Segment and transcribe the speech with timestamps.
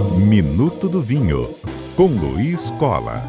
[0.00, 1.54] Minuto do Vinho,
[1.94, 3.22] com Luiz Cola.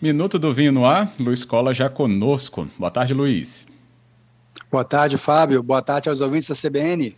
[0.00, 2.66] Minuto do Vinho no ar, Luiz Cola já conosco.
[2.78, 3.66] Boa tarde, Luiz.
[4.70, 5.62] Boa tarde, Fábio.
[5.62, 7.14] Boa tarde aos ouvintes da CBN.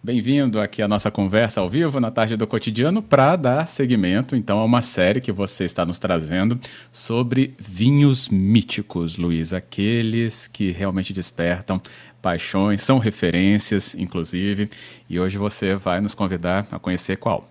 [0.00, 4.60] Bem-vindo aqui à nossa conversa ao vivo na tarde do cotidiano para dar seguimento então
[4.60, 6.58] a uma série que você está nos trazendo
[6.92, 11.82] sobre vinhos míticos, Luiz, aqueles que realmente despertam
[12.22, 14.70] paixões, são referências, inclusive,
[15.10, 17.50] e hoje você vai nos convidar a conhecer qual.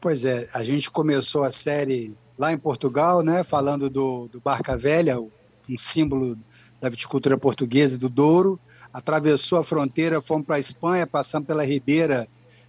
[0.00, 4.76] Pois é, a gente começou a série lá em Portugal, né, falando do, do Barca
[4.76, 5.30] Velha, um
[5.78, 6.36] símbolo
[6.80, 8.58] da viticultura portuguesa do Douro,
[8.92, 12.28] atravessou a fronteira, fomos para a Espanha, passamos pela Ribeira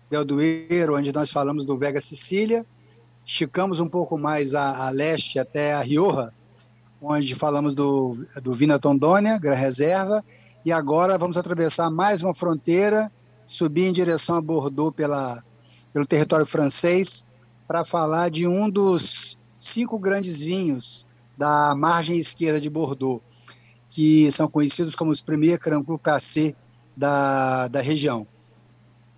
[0.09, 2.65] del Duero, onde nós falamos do Vega Sicília,
[3.25, 6.31] esticamos um pouco mais a, a leste até a Rioja,
[7.01, 10.23] onde falamos do, do Vina Tondônia, Gran Reserva,
[10.63, 13.11] e agora vamos atravessar mais uma fronteira,
[13.45, 15.43] subir em direção a Bordeaux pela,
[15.91, 17.25] pelo território francês,
[17.67, 21.05] para falar de um dos cinco grandes vinhos
[21.37, 23.21] da margem esquerda de Bordeaux
[23.93, 26.55] que são conhecidos como os Premier Cran Cru Cassé
[26.97, 28.25] da, da região.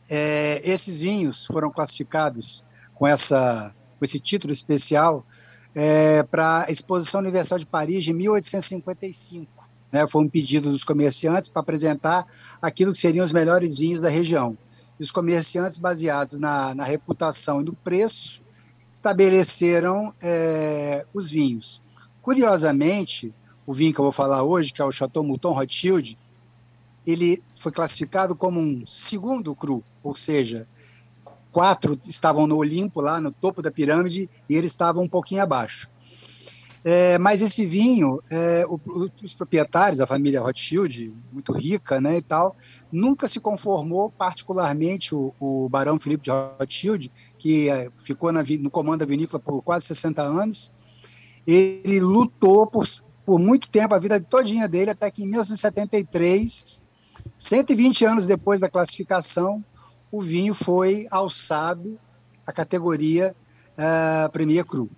[0.10, 5.26] É, esses vinhos foram classificados com, essa, com esse título especial
[5.74, 9.66] é, para a Exposição Universal de Paris de 1855.
[9.94, 10.06] Né?
[10.08, 12.28] Foi um pedido dos comerciantes para apresentar
[12.62, 14.58] aquilo que seriam os melhores vinhos da região.
[15.00, 18.44] E os comerciantes, baseados na, na reputação e no preço,
[18.94, 21.82] estabeleceram é, os vinhos.
[22.22, 23.34] Curiosamente,
[23.66, 26.18] o vinho que eu vou falar hoje, que é o Chateau Mouton Rothschild,
[27.06, 30.68] ele foi classificado como um segundo cru, ou seja,
[31.52, 35.90] quatro estavam no Olimpo, lá no topo da pirâmide, e ele estava um pouquinho abaixo.
[36.88, 38.80] É, mas esse vinho, é, o,
[39.24, 42.56] os proprietários, a família Rothschild, muito rica né, e tal,
[42.92, 48.70] nunca se conformou, particularmente o, o barão Felipe de Rothschild, que é, ficou na, no
[48.70, 50.72] comando da vinícola por quase 60 anos,
[51.48, 52.86] ele lutou por,
[53.26, 56.84] por muito tempo, a vida todinha dele, até que em 1973,
[57.36, 59.64] 120 anos depois da classificação,
[60.12, 62.00] o vinho foi alçado
[62.46, 63.36] à categoria
[63.78, 64.90] uh, Premier Cru.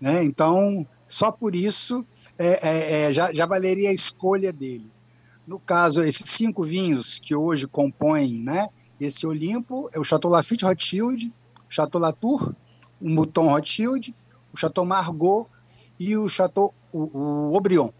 [0.00, 0.24] Né?
[0.24, 2.04] Então, só por isso
[2.38, 4.90] é, é, é, já, já valeria a escolha dele.
[5.46, 8.68] No caso, esses cinco vinhos que hoje compõem né,
[9.00, 11.32] esse Olimpo, é o Chateau Lafite Rothschild,
[11.68, 12.54] o Chateau Latour,
[13.00, 14.14] o Mouton Rothschild,
[14.52, 15.48] o Chateau Margaux
[15.98, 17.90] e o Chateau o, o Obrion.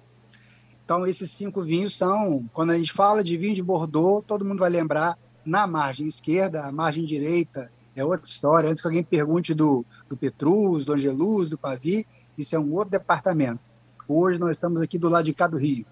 [0.85, 4.61] Então, esses cinco vinhos são, quando a gente fala de vinho de Bordeaux, todo mundo
[4.61, 8.71] vai lembrar na margem esquerda, a margem direita é outra história.
[8.71, 12.07] Antes que alguém pergunte do, do Petrus, do Angelus, do Pavi,
[12.37, 13.61] isso é um outro departamento.
[14.07, 15.85] Hoje nós estamos aqui do lado de cá do Rio,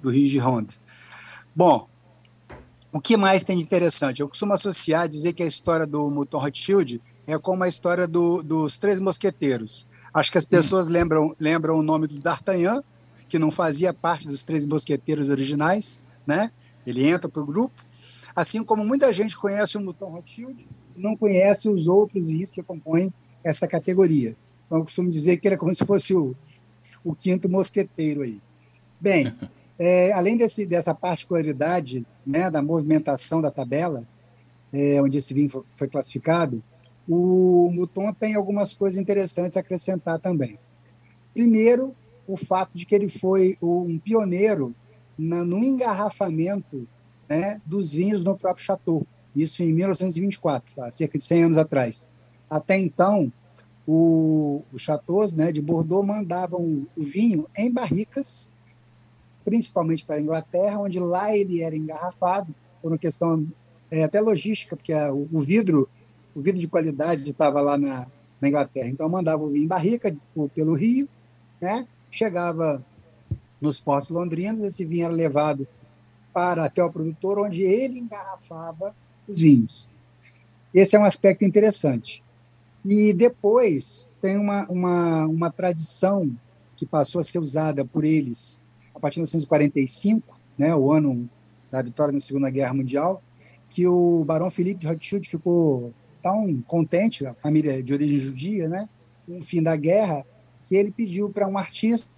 [0.00, 0.72] do Rio de Ronda.
[1.54, 1.88] Bom,
[2.92, 4.20] o que mais tem de interessante?
[4.20, 8.42] Eu costumo associar, dizer que a história do Mouton Rothschild é como a história do,
[8.42, 9.86] dos Três Mosqueteiros.
[10.12, 12.82] Acho que as pessoas lembram, lembram o nome do D'Artagnan,
[13.28, 16.50] que não fazia parte dos Três Mosqueteiros originais, né?
[16.86, 17.84] Ele entra para o grupo.
[18.34, 20.66] Assim como muita gente conhece o Mouton Rothschild,
[20.96, 23.12] não conhece os outros vinhos que compõem
[23.44, 24.36] essa categoria.
[24.66, 26.34] Então, eu costumo dizer que era como se fosse o,
[27.04, 28.40] o quinto mosqueteiro aí.
[29.00, 29.34] Bem,
[29.78, 34.06] é, além desse, dessa particularidade né, da movimentação da tabela,
[34.72, 36.62] é, onde esse vinho foi classificado,
[37.08, 40.58] o Mouton tem algumas coisas interessantes a acrescentar também.
[41.32, 41.94] Primeiro,
[42.26, 44.74] o fato de que ele foi um pioneiro
[45.16, 46.86] na, no engarrafamento
[47.28, 52.08] né, dos vinhos no próprio Chateau, isso em 1924, há cerca de 100 anos atrás.
[52.50, 53.32] Até então,
[53.86, 58.50] o, os chateaus né, de Bordeaux mandavam o vinho em barricas,
[59.44, 63.46] principalmente para a Inglaterra, onde lá ele era engarrafado, por uma questão
[63.90, 65.88] é, até logística, porque a, o vidro
[66.38, 68.06] o vidro de qualidade estava lá na,
[68.40, 68.88] na, Inglaterra.
[68.88, 70.16] Então, mandava o vinho em barrica
[70.54, 71.08] pelo rio,
[71.60, 71.84] né?
[72.12, 72.84] chegava
[73.60, 75.66] nos portos londrinos, esse vinho era levado
[76.32, 78.94] para até o produtor, onde ele engarrafava
[79.26, 79.90] os vinhos.
[80.72, 82.22] Esse é um aspecto interessante.
[82.84, 86.30] E depois tem uma, uma, uma tradição
[86.76, 88.60] que passou a ser usada por eles
[88.94, 91.28] a partir de 1945, né, o ano
[91.70, 93.20] da vitória na Segunda Guerra Mundial,
[93.70, 95.92] que o Barão Felipe Rothschild ficou
[96.22, 98.88] tão contente, a família de origem judia, né,
[99.26, 100.24] com o fim da guerra,
[100.64, 102.08] que ele pediu para um artista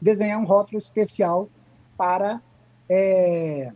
[0.00, 1.48] desenhar um rótulo especial
[1.96, 2.40] para
[2.88, 3.72] é,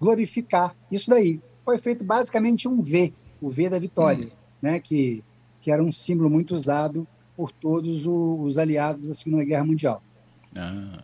[0.00, 1.40] glorificar isso daí.
[1.64, 4.30] Foi feito basicamente um V, o V da vitória, hum.
[4.60, 5.22] né, que,
[5.60, 7.06] que era um símbolo muito usado
[7.36, 10.02] por todos os aliados da Segunda Guerra Mundial.
[10.56, 11.02] Ah.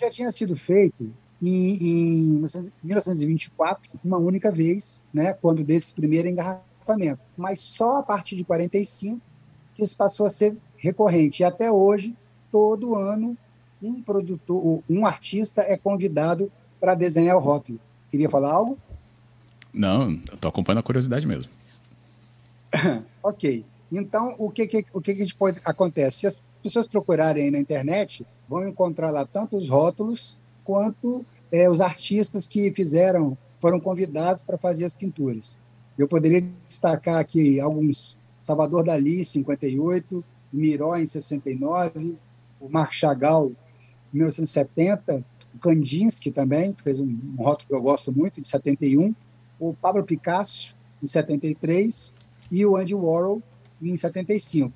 [0.00, 1.12] já tinha sido feito
[1.42, 2.44] em, em
[2.82, 7.20] 1924, uma única vez, né, quando desse primeiro engarrafamento.
[7.36, 9.20] Mas só a partir de 45
[9.74, 11.42] que isso passou a ser recorrente.
[11.42, 12.14] E até hoje,
[12.50, 13.36] todo ano,
[13.82, 17.80] um produtor, um artista é convidado para desenhar o rótulo.
[18.10, 18.78] Queria falar algo?
[19.72, 21.50] Não, estou acompanhando a curiosidade mesmo.
[23.22, 23.64] ok.
[23.92, 26.20] Então, o que, que, o que, que pode, acontece?
[26.20, 30.36] Se as pessoas procurarem aí na internet, vão encontrar lá tanto os rótulos
[30.70, 35.60] quanto é, os artistas que fizeram, foram convidados para fazer as pinturas.
[35.98, 42.14] Eu poderia destacar aqui alguns: Salvador Dali, 58, Miró, em 69,
[42.60, 43.50] o Marc Chagall,
[44.14, 48.46] em 1970, o Kandinsky também, que fez um, um rótulo que eu gosto muito, de
[48.46, 49.12] 71,
[49.58, 52.14] o Pablo Picasso, em 73,
[52.48, 53.42] e o Andy Warhol,
[53.82, 54.72] em 75.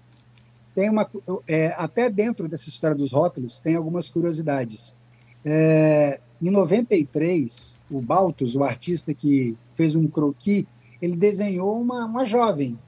[0.75, 1.09] Tem uma,
[1.47, 4.97] é, até dentro dessa história dos rótulos, tem algumas curiosidades.
[5.45, 10.65] É, em 93, o Baltus, o artista que fez um croquis,
[11.01, 12.79] ele desenhou uma, uma jovem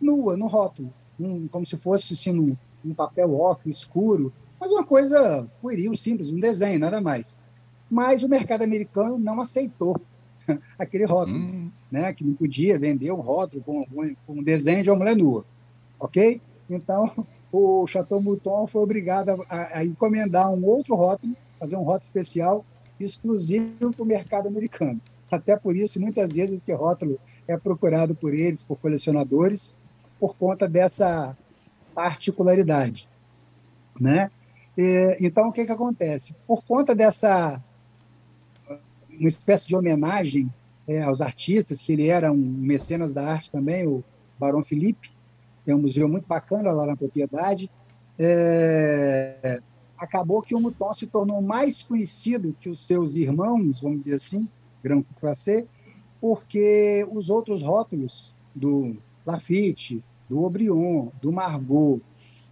[0.00, 4.84] nua no rótulo, um, como se fosse assim, um, um papel ocre escuro, mas uma
[4.84, 7.40] coisa pueril, simples, um desenho, nada mais.
[7.90, 10.00] Mas o mercado americano não aceitou
[10.78, 11.70] aquele rótulo, hum.
[11.90, 13.84] né, que não podia vender um rótulo com,
[14.26, 15.44] com um desenho de uma mulher nua,
[15.98, 16.40] ok?
[16.68, 17.10] Então,
[17.52, 22.64] o Chateau Mouton foi obrigado a, a encomendar um outro rótulo, fazer um rótulo especial
[23.00, 25.00] exclusivo para o mercado americano.
[25.30, 27.18] Até por isso, muitas vezes, esse rótulo
[27.48, 29.76] é procurado por eles, por colecionadores,
[30.20, 31.36] por conta dessa
[31.94, 33.08] particularidade.
[33.98, 34.30] Né?
[34.76, 36.34] E, então, o que, que acontece?
[36.46, 37.60] Por conta dessa
[39.18, 40.52] uma espécie de homenagem
[40.86, 44.02] é, aos artistas, que ele era um mecenas da arte também, o
[44.38, 45.12] Barão Felipe,
[45.64, 47.70] tem um museu muito bacana lá na propriedade.
[48.18, 49.60] É,
[49.98, 54.48] acabou que o Mouton se tornou mais conhecido que os seus irmãos, vamos dizer assim,
[54.82, 55.68] Grand Cru
[56.20, 58.96] porque os outros rótulos do
[59.26, 62.00] Lafitte, do Aubryon, do Margot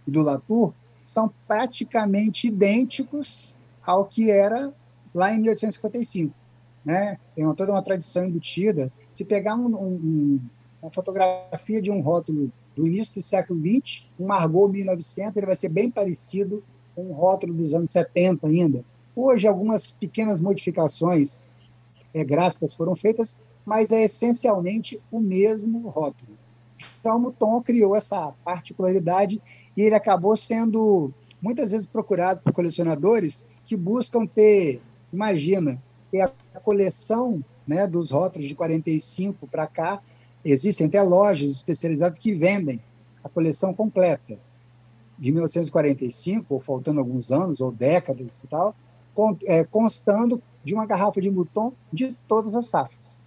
[0.05, 3.55] e do Latour são praticamente idênticos
[3.85, 4.73] ao que era
[5.13, 6.33] lá em 1855.
[6.85, 7.17] Né?
[7.35, 8.91] Tem uma, toda uma tradição embutida.
[9.09, 10.39] Se pegar um, um,
[10.81, 15.55] uma fotografia de um rótulo do início do século XX, um Margot 1900, ele vai
[15.55, 16.63] ser bem parecido
[16.95, 18.83] com um rótulo dos anos 70 ainda.
[19.15, 21.43] Hoje, algumas pequenas modificações
[22.13, 26.37] é, gráficas foram feitas, mas é essencialmente o mesmo rótulo.
[26.99, 29.41] Então, o Mouton criou essa particularidade
[29.75, 31.11] e ele acabou sendo
[31.41, 34.81] muitas vezes procurado por colecionadores que buscam ter,
[35.11, 35.81] imagina,
[36.11, 40.01] ter a coleção né, dos rótulos de 45 para cá.
[40.43, 42.81] Existem até lojas especializadas que vendem
[43.23, 44.37] a coleção completa
[45.17, 48.75] de 1945, ou faltando alguns anos ou décadas e tal,
[49.45, 53.23] é, constando de uma garrafa de Mouton de todas as safras.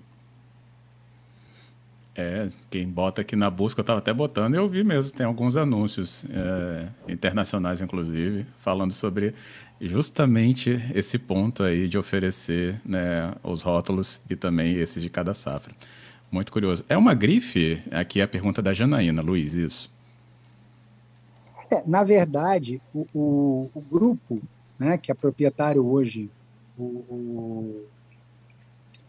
[2.18, 5.54] É, quem bota aqui na busca, eu estava até botando, eu vi mesmo, tem alguns
[5.54, 9.34] anúncios é, internacionais, inclusive, falando sobre
[9.78, 15.74] justamente esse ponto aí de oferecer né, os rótulos e também esses de cada safra.
[16.30, 16.84] Muito curioso.
[16.88, 17.82] É uma grife?
[17.90, 19.94] Aqui é a pergunta da Janaína, Luiz, isso.
[21.70, 24.40] É, na verdade, o, o, o, grupo,
[24.78, 26.30] né, que é proprietário hoje
[26.78, 27.84] o, o,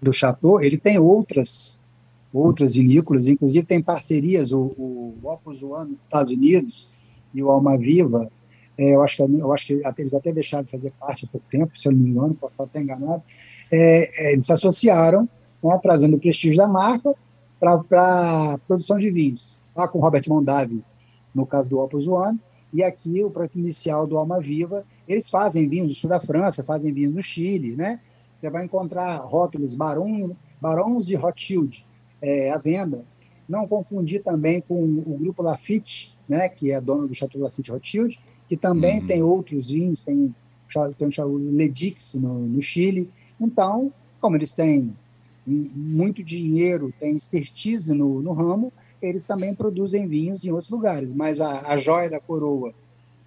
[0.02, 1.86] do Chateau, ele tem outras
[2.34, 6.90] outras vinícolas, inclusive tem parcerias, o, o Opus One nos Estados Unidos
[7.34, 8.30] e o Alma Viva,
[8.78, 11.48] é, eu, acho que, eu acho que eles até deixaram de fazer parte há pouco
[11.50, 13.24] tempo, se eu não me engano, posso estar até enganado,
[13.72, 15.28] é, é, eles se associaram,
[15.64, 17.14] né, trazendo o prestígio da marca
[17.60, 20.84] para a produção de vinhos, lá com Robert Mondavi,
[21.34, 22.40] no caso do Opus One,
[22.74, 26.64] e aqui o projeto inicial do Alma Viva, eles fazem vinhos do sul da França,
[26.64, 28.00] fazem vinhos do Chile, né?
[28.36, 31.86] Você vai encontrar rótulos barões, barões de Rothschild
[32.22, 33.04] é, à venda.
[33.50, 38.20] Não confundir também com o grupo Lafitte, né, que é dono do Chateau Lafitte Rothschild,
[38.48, 39.08] que também uhum.
[39.08, 40.36] tem outros vinhos, tem,
[40.98, 43.10] tem o Ledix no, no Chile.
[43.40, 44.94] Então, como eles têm
[45.48, 48.72] muito dinheiro, têm expertise no, no ramo,
[49.02, 52.74] eles também produzem vinhos em outros lugares, mas a, a joia da coroa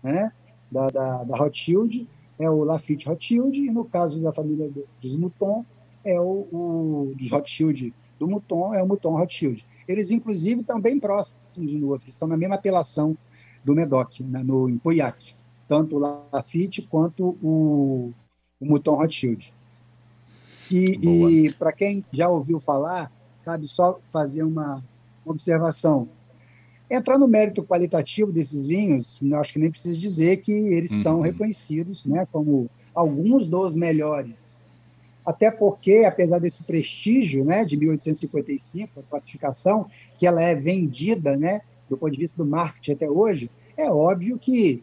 [0.03, 0.33] né,
[0.71, 2.07] da, da, da Rothschild
[2.39, 5.65] é o Lafitte Rothschild, e no caso da família dos Mouton,
[6.05, 9.65] é o, o dos Rothschild do Mouton, é o Mouton Rothschild.
[9.87, 13.17] Eles, inclusive, estão bem próximos um do outro, estão na mesma apelação
[13.63, 14.81] do Medoc, né, no, em
[15.69, 18.13] tanto o Lafitte quanto o,
[18.59, 19.53] o Mouton Rothschild.
[20.71, 23.13] E, e para quem já ouviu falar,
[23.45, 24.83] cabe só fazer uma
[25.25, 26.09] observação.
[26.91, 30.99] Entrar no mérito qualitativo desses vinhos, acho que nem preciso dizer que eles uhum.
[30.99, 34.61] são reconhecidos né, como alguns dos melhores.
[35.25, 39.87] Até porque, apesar desse prestígio né, de 1855, a classificação,
[40.17, 44.39] que ela é vendida né, do ponto de vista do marketing até hoje, é óbvio
[44.39, 44.83] que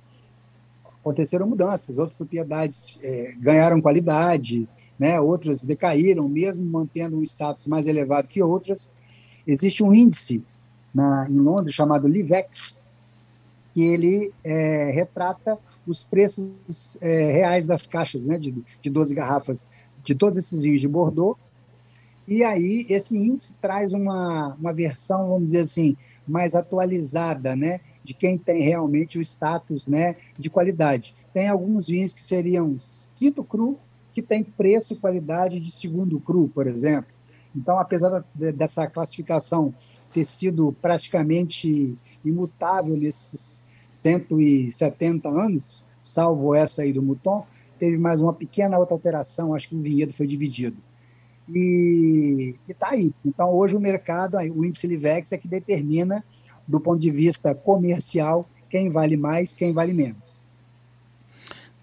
[1.02, 4.68] aconteceram mudanças, outras propriedades é, ganharam qualidade,
[5.00, 8.94] né, outras decaíram, mesmo mantendo um status mais elevado que outras.
[9.48, 10.44] Existe um índice
[10.94, 12.82] na, em Londres chamado Livex,
[13.74, 19.70] que ele é, retrata os preços é, reais das caixas né, de, de 12 garrafas
[20.04, 21.40] de todos esses vinhos de Bordeaux.
[22.28, 25.96] E aí, esse índice traz uma, uma versão, vamos dizer assim,
[26.28, 31.16] mais atualizada, né, de quem tem realmente o status né, de qualidade.
[31.34, 32.76] Tem alguns vinhos que seriam
[33.16, 33.80] quinto cru,
[34.12, 37.17] que tem preço e qualidade de segundo cru, por exemplo.
[37.58, 39.74] Então, apesar dessa classificação
[40.14, 47.46] ter sido praticamente imutável nesses 170 anos, salvo essa aí do Mouton,
[47.80, 50.78] teve mais uma pequena outra alteração, acho que o vinhedo foi dividido.
[51.50, 53.12] E está aí.
[53.26, 56.24] Então, hoje o mercado, o índice Livex é que determina,
[56.68, 60.44] do ponto de vista comercial, quem vale mais, quem vale menos.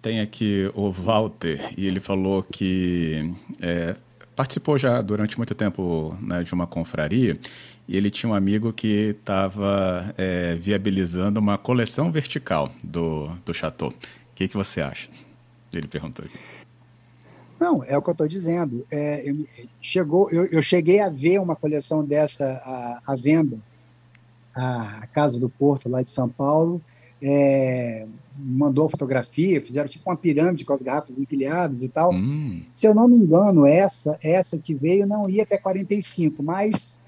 [0.01, 3.97] Tem aqui o Walter, e ele falou que é,
[4.35, 7.39] participou já durante muito tempo né, de uma confraria,
[7.87, 13.91] e ele tinha um amigo que estava é, viabilizando uma coleção vertical do, do Chateau.
[13.91, 13.95] O
[14.35, 15.09] que, que você acha?
[15.73, 16.39] Ele perguntou aqui.
[17.61, 18.85] Não, é o que eu estou dizendo.
[18.91, 19.47] É, eu,
[19.81, 22.47] chegou, eu, eu, cheguei a ver uma coleção dessa
[23.07, 23.59] à, venda,
[24.55, 26.81] a Casa do Porto, lá de São Paulo,
[27.27, 32.13] é, mandou fotografia, fizeram tipo uma pirâmide com as garrafas empilhadas e tal.
[32.13, 32.63] Hum.
[32.71, 37.01] Se eu não me engano, essa essa que veio não ia até 45, mas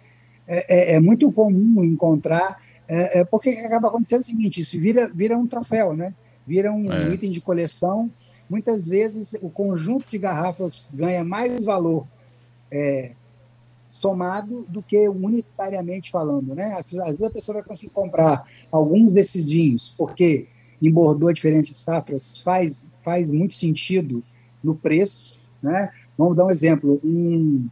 [0.48, 2.58] é, é, é muito comum encontrar,
[2.88, 6.14] é, é, porque acaba acontecendo o seguinte, isso vira, vira um troféu, né?
[6.46, 7.12] Vira um é.
[7.12, 8.10] item de coleção.
[8.48, 12.06] Muitas vezes o conjunto de garrafas ganha mais valor
[13.96, 16.74] somado do que unitariamente falando, né?
[16.78, 20.46] Às, vezes a pessoa vai conseguir comprar alguns desses vinhos, porque
[20.80, 24.22] em Bordeaux diferentes safras faz, faz muito sentido
[24.62, 25.90] no preço, né?
[26.16, 27.66] Vamos dar um exemplo, um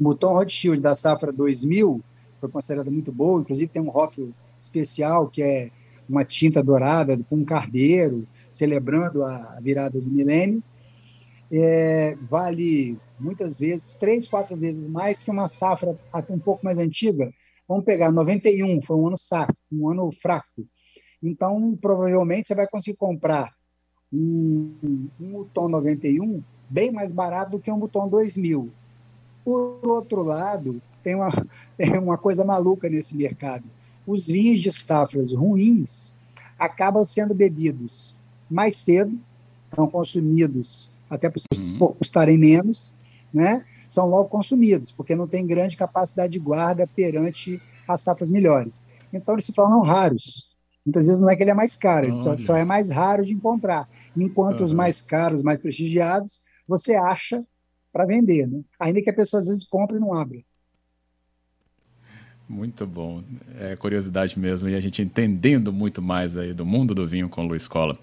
[0.00, 2.00] Mouton Rothschild da safra 2000
[2.40, 5.70] foi considerada muito boa, inclusive tem um rótulo especial que é
[6.08, 10.62] uma tinta dourada com um cardeiro, celebrando a virada do milênio,
[11.50, 15.96] é, vale muitas vezes três, quatro vezes mais que uma safra
[16.30, 17.32] um pouco mais antiga.
[17.68, 20.66] Vamos pegar 91, foi um ano saco, um ano fraco.
[21.22, 23.52] Então, provavelmente você vai conseguir comprar
[24.12, 28.70] um, um Mouton 91 bem mais barato do que um Mouton 2000.
[29.44, 31.30] Por outro lado, tem uma,
[31.76, 33.64] tem uma coisa maluca nesse mercado.
[34.06, 36.14] Os vinhos de safras ruins
[36.58, 38.16] acabam sendo bebidos
[38.48, 39.18] mais cedo,
[39.64, 41.78] são consumidos até por, uhum.
[41.78, 42.96] por custarem menos,
[43.32, 43.64] né?
[43.88, 48.84] são logo consumidos, porque não tem grande capacidade de guarda perante as safras melhores.
[49.12, 50.50] Então, eles se tornam raros.
[50.84, 53.24] Muitas vezes não é que ele é mais caro, ele só, só, é mais raro
[53.24, 53.88] de encontrar.
[54.16, 54.66] Enquanto uhum.
[54.66, 57.44] os mais caros, mais prestigiados, você acha
[57.92, 58.46] para vender.
[58.46, 58.60] Né?
[58.78, 60.38] Ainda que a pessoa às vezes compre e não abra.
[62.48, 63.24] Muito bom.
[63.58, 67.44] É curiosidade mesmo, e a gente entendendo muito mais aí do mundo do vinho com
[67.44, 67.98] o Luiz Cola.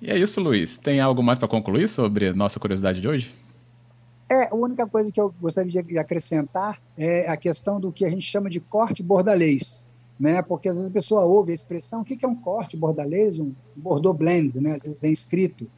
[0.00, 0.76] E é isso, Luiz.
[0.76, 3.34] Tem algo mais para concluir sobre nossa curiosidade de hoje?
[4.30, 8.08] É, a única coisa que eu gostaria de acrescentar é a questão do que a
[8.08, 9.86] gente chama de corte bordalês,
[10.18, 10.40] né?
[10.40, 13.38] Porque às vezes a pessoa ouve a expressão, o que é um corte bordalês?
[13.38, 14.72] Um Bordeaux blend, né?
[14.72, 15.68] Às vezes vem escrito.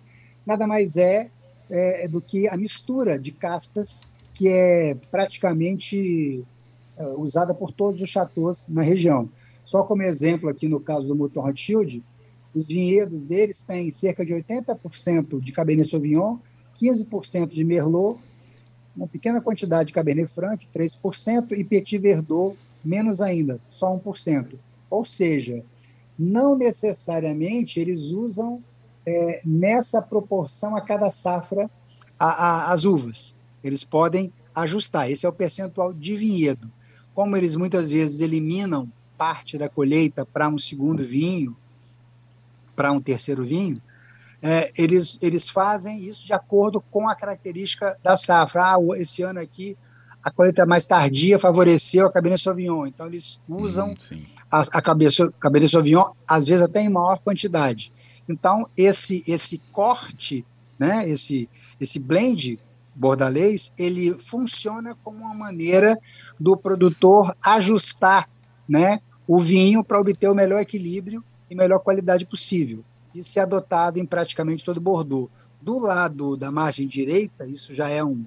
[0.47, 1.31] Nada mais é,
[1.71, 6.45] é do que a mistura de castas que é praticamente
[6.97, 9.29] é, usada por todos os chateaus na região.
[9.65, 12.03] Só como exemplo aqui no caso do Mouton Rothschild,
[12.55, 16.39] os vinhedos deles têm cerca de 80% de Cabernet Sauvignon,
[16.77, 18.19] 15% de Merlot,
[18.95, 24.55] uma pequena quantidade de Cabernet Franc, 3%, e Petit Verdot, menos ainda, só 1%.
[24.91, 25.65] Ou seja,
[26.19, 28.63] não necessariamente eles usam
[29.07, 31.71] é, nessa proporção a cada safra
[32.19, 33.35] a, a, as uvas.
[33.65, 35.11] Eles podem ajustar.
[35.11, 36.71] Esse é o percentual de vinhedo.
[37.15, 41.57] Como eles muitas vezes eliminam parte da colheita para um segundo vinho,
[42.83, 43.81] para um terceiro vinho,
[44.43, 48.75] é, eles, eles fazem isso de acordo com a característica da safra.
[48.75, 49.79] Ah, esse ano aqui
[50.21, 55.69] a colheita mais tardia favoreceu a Cabernet Sauvignon, então eles usam hum, a, a Cabernet
[55.71, 57.93] Sauvignon, às vezes até em maior quantidade.
[58.29, 60.45] Então, esse, esse corte,
[60.77, 61.49] né, esse,
[61.81, 62.59] esse blend
[62.97, 65.97] bordalês, ele funciona como uma maneira
[66.39, 68.29] do produtor ajustar
[68.69, 71.23] né, o vinho para obter o melhor equilíbrio
[71.53, 72.83] e melhor qualidade possível.
[73.15, 75.31] Isso é adotado em praticamente todo Bordeaux.
[75.61, 78.25] Do lado da margem direita, isso já é um,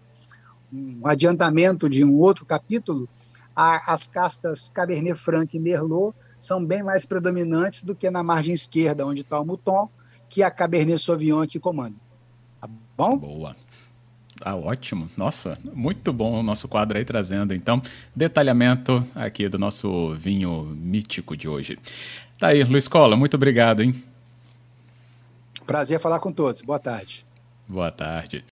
[0.72, 3.10] um adiantamento de um outro capítulo,
[3.56, 8.54] a, as castas Cabernet Franc e Merlot são bem mais predominantes do que na margem
[8.54, 9.90] esquerda, onde está o Mouton,
[10.30, 11.96] que é a Cabernet Sauvignon que comanda.
[12.62, 13.18] Tá bom?
[13.18, 13.56] Boa.
[14.42, 15.10] Ah, ótimo.
[15.16, 17.82] Nossa, muito bom o nosso quadro aí trazendo, então,
[18.14, 21.80] detalhamento aqui do nosso vinho mítico de hoje.
[22.40, 24.04] Tá aí, Luiz Cola, muito obrigado, hein?
[25.66, 26.62] Prazer falar com todos.
[26.62, 27.26] Boa tarde.
[27.68, 28.44] Boa tarde.